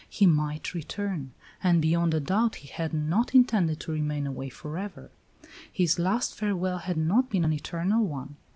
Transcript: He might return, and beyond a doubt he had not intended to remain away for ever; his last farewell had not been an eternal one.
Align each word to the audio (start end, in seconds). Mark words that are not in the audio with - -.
He 0.09 0.25
might 0.25 0.73
return, 0.73 1.31
and 1.61 1.79
beyond 1.79 2.15
a 2.15 2.19
doubt 2.19 2.55
he 2.55 2.67
had 2.69 2.91
not 2.91 3.35
intended 3.35 3.79
to 3.81 3.91
remain 3.91 4.25
away 4.25 4.49
for 4.49 4.75
ever; 4.79 5.11
his 5.71 5.99
last 5.99 6.33
farewell 6.33 6.79
had 6.79 6.97
not 6.97 7.29
been 7.29 7.45
an 7.45 7.53
eternal 7.53 8.03
one. 8.03 8.35